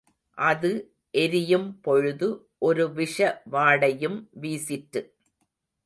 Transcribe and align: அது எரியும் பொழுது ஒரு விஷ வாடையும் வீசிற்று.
அது 0.37 0.71
எரியும் 1.13 1.79
பொழுது 1.81 2.29
ஒரு 2.59 2.93
விஷ 2.93 3.41
வாடையும் 3.51 4.19
வீசிற்று. 4.41 5.03